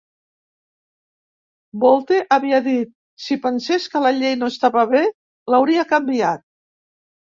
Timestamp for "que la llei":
3.93-4.41